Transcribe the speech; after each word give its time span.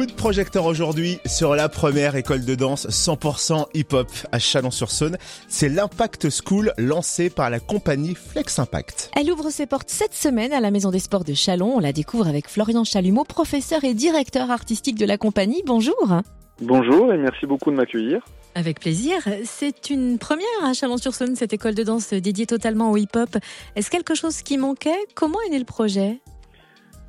Coup 0.00 0.06
de 0.06 0.12
projecteur 0.12 0.64
aujourd'hui 0.64 1.18
sur 1.26 1.54
la 1.54 1.68
première 1.68 2.16
école 2.16 2.46
de 2.46 2.54
danse 2.54 2.88
100% 2.88 3.66
hip-hop 3.74 4.08
à 4.32 4.38
Chalon-sur-Saône. 4.38 5.18
C'est 5.46 5.68
l'Impact 5.68 6.28
School 6.30 6.72
lancé 6.78 7.28
par 7.28 7.50
la 7.50 7.60
compagnie 7.60 8.14
Flex 8.14 8.58
Impact. 8.58 9.10
Elle 9.14 9.30
ouvre 9.30 9.50
ses 9.50 9.66
portes 9.66 9.90
cette 9.90 10.14
semaine 10.14 10.54
à 10.54 10.60
la 10.60 10.70
Maison 10.70 10.90
des 10.90 11.00
Sports 11.00 11.24
de 11.24 11.34
Chalon. 11.34 11.74
On 11.76 11.80
la 11.80 11.92
découvre 11.92 12.26
avec 12.28 12.48
Florian 12.48 12.82
Chalumeau, 12.82 13.24
professeur 13.24 13.84
et 13.84 13.92
directeur 13.92 14.50
artistique 14.50 14.98
de 14.98 15.04
la 15.04 15.18
compagnie. 15.18 15.62
Bonjour. 15.66 16.22
Bonjour 16.62 17.12
et 17.12 17.18
merci 17.18 17.44
beaucoup 17.44 17.70
de 17.70 17.76
m'accueillir. 17.76 18.24
Avec 18.54 18.80
plaisir. 18.80 19.16
C'est 19.44 19.90
une 19.90 20.16
première 20.16 20.46
à 20.64 20.72
Chalon-sur-Saône, 20.72 21.36
cette 21.36 21.52
école 21.52 21.74
de 21.74 21.82
danse 21.82 22.14
dédiée 22.14 22.46
totalement 22.46 22.90
au 22.90 22.96
hip-hop. 22.96 23.36
Est-ce 23.76 23.90
quelque 23.90 24.14
chose 24.14 24.40
qui 24.40 24.56
manquait? 24.56 24.96
Comment 25.14 25.42
est 25.46 25.50
né 25.50 25.58
le 25.58 25.66
projet? 25.66 26.22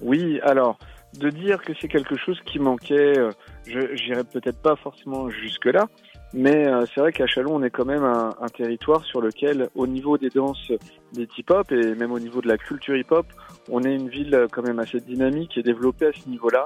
Oui, 0.00 0.40
alors 0.42 0.78
de 1.16 1.30
dire 1.30 1.62
que 1.62 1.72
c'est 1.80 1.88
quelque 1.88 2.16
chose 2.16 2.38
qui 2.44 2.58
manquait, 2.58 3.18
euh, 3.18 3.30
je 3.66 3.94
j'irai 3.94 4.24
peut-être 4.24 4.60
pas 4.60 4.76
forcément 4.76 5.30
jusque-là, 5.30 5.88
mais 6.34 6.68
euh, 6.68 6.84
c'est 6.86 7.00
vrai 7.00 7.12
qu'à 7.12 7.26
Chalon, 7.26 7.54
on 7.54 7.62
est 7.62 7.70
quand 7.70 7.86
même 7.86 8.04
un, 8.04 8.34
un, 8.40 8.48
territoire 8.48 9.04
sur 9.04 9.20
lequel, 9.20 9.68
au 9.74 9.86
niveau 9.86 10.18
des 10.18 10.28
danses 10.28 10.70
des 11.14 11.26
hip-hop 11.38 11.72
et 11.72 11.94
même 11.94 12.12
au 12.12 12.18
niveau 12.18 12.42
de 12.42 12.48
la 12.48 12.58
culture 12.58 12.96
hip-hop, 12.96 13.26
on 13.70 13.82
est 13.82 13.94
une 13.94 14.08
ville 14.08 14.46
quand 14.52 14.62
même 14.62 14.78
assez 14.78 15.00
dynamique 15.00 15.56
et 15.56 15.62
développée 15.62 16.06
à 16.06 16.12
ce 16.12 16.28
niveau-là. 16.28 16.64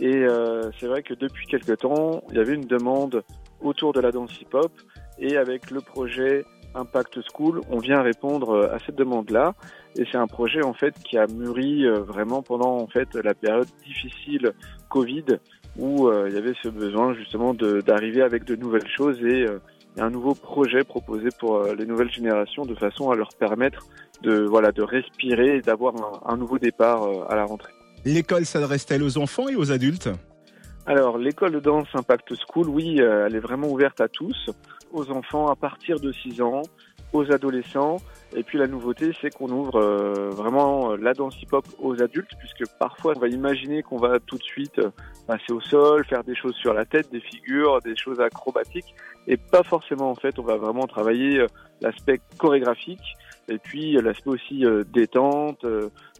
Et 0.00 0.14
euh, 0.14 0.70
c'est 0.78 0.86
vrai 0.86 1.02
que 1.02 1.14
depuis 1.14 1.46
quelque 1.46 1.72
temps, 1.72 2.22
il 2.30 2.36
y 2.36 2.38
avait 2.38 2.54
une 2.54 2.66
demande 2.66 3.22
autour 3.60 3.92
de 3.92 4.00
la 4.00 4.12
danse 4.12 4.40
hip-hop 4.40 4.70
et 5.18 5.36
avec 5.36 5.70
le 5.70 5.80
projet 5.80 6.44
Impact 6.74 7.20
School, 7.32 7.60
on 7.70 7.78
vient 7.78 8.02
répondre 8.02 8.70
à 8.72 8.78
cette 8.84 8.96
demande-là. 8.96 9.54
Et 9.98 10.04
c'est 10.10 10.18
un 10.18 10.26
projet 10.26 10.62
en 10.62 10.74
fait 10.74 10.94
qui 11.04 11.18
a 11.18 11.26
mûri 11.26 11.84
euh, 11.84 12.00
vraiment 12.00 12.42
pendant 12.42 12.76
en 12.76 12.86
fait 12.86 13.14
la 13.14 13.34
période 13.34 13.66
difficile 13.84 14.52
Covid 14.88 15.24
où 15.76 16.06
euh, 16.06 16.26
il 16.28 16.34
y 16.34 16.38
avait 16.38 16.54
ce 16.62 16.68
besoin 16.68 17.14
justement 17.14 17.52
d'arriver 17.54 18.22
avec 18.22 18.44
de 18.44 18.54
nouvelles 18.54 18.88
choses 18.88 19.18
et 19.20 19.44
euh, 19.44 19.58
un 19.96 20.10
nouveau 20.10 20.34
projet 20.34 20.84
proposé 20.84 21.30
pour 21.36 21.64
les 21.64 21.84
nouvelles 21.84 22.12
générations 22.12 22.64
de 22.64 22.76
façon 22.76 23.10
à 23.10 23.16
leur 23.16 23.30
permettre 23.36 23.88
de 24.22 24.44
voilà 24.44 24.70
de 24.70 24.82
respirer 24.82 25.56
et 25.56 25.60
d'avoir 25.60 25.94
un, 26.24 26.36
nouveau 26.36 26.58
départ 26.58 27.02
à 27.28 27.34
la 27.34 27.44
rentrée. 27.44 27.72
L'école 28.04 28.46
s'adresse-t-elle 28.46 29.02
aux 29.02 29.18
enfants 29.18 29.48
et 29.48 29.56
aux 29.56 29.72
adultes? 29.72 30.08
Alors, 30.88 31.18
l'école 31.18 31.52
de 31.52 31.60
danse 31.60 31.86
Impact 31.92 32.32
School, 32.46 32.66
oui, 32.70 32.98
elle 32.98 33.36
est 33.36 33.40
vraiment 33.40 33.68
ouverte 33.68 34.00
à 34.00 34.08
tous, 34.08 34.48
aux 34.90 35.10
enfants 35.10 35.48
à 35.48 35.54
partir 35.54 36.00
de 36.00 36.10
6 36.12 36.40
ans, 36.40 36.62
aux 37.12 37.30
adolescents. 37.30 37.98
Et 38.34 38.42
puis 38.42 38.56
la 38.56 38.66
nouveauté, 38.66 39.12
c'est 39.20 39.28
qu'on 39.28 39.50
ouvre 39.50 39.76
euh, 39.76 40.30
vraiment 40.30 40.96
la 40.96 41.12
danse 41.12 41.36
hip-hop 41.42 41.66
aux 41.78 42.02
adultes, 42.02 42.30
puisque 42.38 42.64
parfois 42.78 43.12
on 43.14 43.20
va 43.20 43.28
imaginer 43.28 43.82
qu'on 43.82 43.98
va 43.98 44.18
tout 44.18 44.38
de 44.38 44.42
suite 44.42 44.80
passer 45.26 45.52
au 45.52 45.60
sol, 45.60 46.06
faire 46.06 46.24
des 46.24 46.34
choses 46.34 46.54
sur 46.54 46.72
la 46.72 46.86
tête, 46.86 47.12
des 47.12 47.20
figures, 47.20 47.80
des 47.82 47.94
choses 47.94 48.18
acrobatiques, 48.20 48.94
et 49.26 49.36
pas 49.36 49.64
forcément 49.64 50.10
en 50.10 50.14
fait. 50.14 50.38
On 50.38 50.42
va 50.42 50.56
vraiment 50.56 50.86
travailler 50.86 51.44
l'aspect 51.82 52.18
chorégraphique, 52.38 53.14
et 53.50 53.58
puis 53.58 53.92
l'aspect 53.92 54.30
aussi 54.30 54.64
détente, 54.90 55.66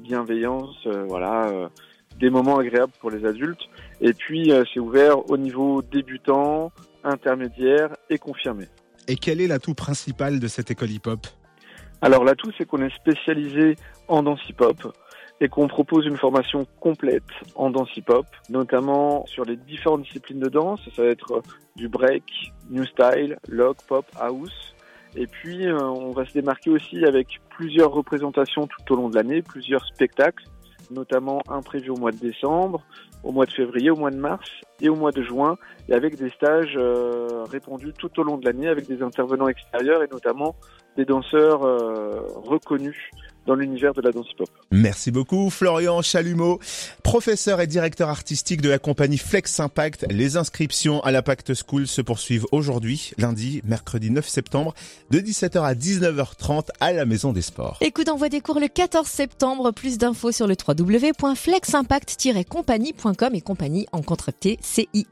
bienveillance, 0.00 0.88
voilà 1.06 1.70
des 2.18 2.30
moments 2.30 2.58
agréables 2.58 2.92
pour 3.00 3.10
les 3.10 3.24
adultes. 3.24 3.68
Et 4.00 4.12
puis, 4.12 4.52
euh, 4.52 4.64
c'est 4.72 4.80
ouvert 4.80 5.28
au 5.30 5.36
niveau 5.36 5.82
débutant, 5.82 6.72
intermédiaire 7.04 7.94
et 8.10 8.18
confirmé. 8.18 8.66
Et 9.08 9.16
quel 9.16 9.40
est 9.40 9.46
l'atout 9.46 9.74
principal 9.74 10.40
de 10.40 10.48
cette 10.48 10.70
école 10.70 10.90
hip-hop? 10.90 11.26
Alors, 12.02 12.24
l'atout, 12.24 12.50
c'est 12.58 12.66
qu'on 12.66 12.82
est 12.82 12.94
spécialisé 12.94 13.76
en 14.08 14.22
danse 14.22 14.40
hip-hop 14.48 14.92
et 15.40 15.48
qu'on 15.48 15.68
propose 15.68 16.06
une 16.06 16.16
formation 16.16 16.66
complète 16.80 17.22
en 17.54 17.70
danse 17.70 17.94
hip-hop, 17.96 18.26
notamment 18.48 19.26
sur 19.26 19.44
les 19.44 19.56
différentes 19.56 20.02
disciplines 20.02 20.40
de 20.40 20.48
danse. 20.48 20.80
Ça 20.94 21.02
va 21.02 21.08
être 21.08 21.42
du 21.76 21.88
break, 21.88 22.24
new 22.70 22.84
style, 22.86 23.38
lock, 23.48 23.76
pop, 23.86 24.06
house. 24.18 24.74
Et 25.14 25.26
puis, 25.26 25.66
euh, 25.66 25.78
on 25.78 26.12
va 26.12 26.26
se 26.26 26.32
démarquer 26.32 26.70
aussi 26.70 27.04
avec 27.04 27.40
plusieurs 27.50 27.90
représentations 27.90 28.66
tout 28.66 28.92
au 28.92 28.96
long 28.96 29.08
de 29.08 29.14
l'année, 29.14 29.42
plusieurs 29.42 29.84
spectacles 29.86 30.44
notamment 30.90 31.40
un 31.48 31.62
prévu 31.62 31.90
au 31.90 31.96
mois 31.96 32.12
de 32.12 32.18
décembre, 32.18 32.82
au 33.22 33.32
mois 33.32 33.46
de 33.46 33.52
février, 33.52 33.90
au 33.90 33.96
mois 33.96 34.10
de 34.10 34.16
mars 34.16 34.48
et 34.80 34.88
au 34.88 34.94
mois 34.94 35.12
de 35.12 35.22
juin, 35.22 35.56
et 35.88 35.94
avec 35.94 36.16
des 36.16 36.30
stages 36.30 36.74
euh, 36.76 37.44
répondus 37.50 37.92
tout 37.98 38.20
au 38.20 38.22
long 38.22 38.36
de 38.36 38.44
l'année 38.44 38.68
avec 38.68 38.86
des 38.86 39.02
intervenants 39.02 39.48
extérieurs 39.48 40.02
et 40.02 40.08
notamment 40.10 40.54
des 40.96 41.04
danseurs 41.04 41.64
euh, 41.64 42.20
reconnus 42.44 43.10
dans 43.46 43.54
l'univers 43.54 43.94
de 43.94 44.02
la 44.02 44.12
danse 44.12 44.26
hip-hop. 44.30 44.48
Merci 44.70 45.10
beaucoup 45.10 45.50
Florian 45.50 46.02
Chalumeau, 46.02 46.60
professeur 47.02 47.60
et 47.60 47.66
directeur 47.66 48.08
artistique 48.08 48.60
de 48.60 48.68
la 48.68 48.78
compagnie 48.78 49.18
Flex 49.18 49.58
Impact. 49.60 50.06
Les 50.10 50.36
inscriptions 50.36 51.00
à 51.02 51.10
l'Impact 51.12 51.54
School 51.54 51.86
se 51.86 52.02
poursuivent 52.02 52.46
aujourd'hui, 52.52 53.12
lundi, 53.18 53.62
mercredi 53.64 54.10
9 54.10 54.28
septembre, 54.28 54.74
de 55.10 55.20
17h 55.20 55.62
à 55.62 55.74
19h30 55.74 56.68
à 56.80 56.92
la 56.92 57.04
Maison 57.04 57.32
des 57.32 57.42
Sports. 57.42 57.78
Écoute, 57.80 58.08
envoie 58.08 58.28
des 58.28 58.40
cours 58.40 58.60
le 58.60 58.68
14 58.68 59.06
septembre. 59.06 59.72
Plus 59.72 59.98
d'infos 59.98 60.30
sur 60.32 60.46
le 60.46 60.54
www.fleximpact-compagnie.com 60.66 63.34
et 63.34 63.40
compagnie 63.40 63.86
en 63.92 64.02
contracté 64.02 64.58
CIE. 64.62 65.06